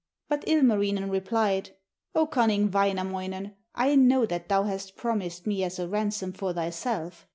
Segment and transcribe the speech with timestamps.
[0.27, 1.75] But Ilmarinen replied:
[2.15, 7.27] 'O cunning Wainamoinen, I know that thou hast promised me as a ransom for thyself.